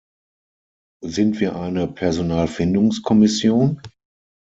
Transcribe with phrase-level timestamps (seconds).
[1.05, 3.79] Sind wir eine Personalfindungskommission?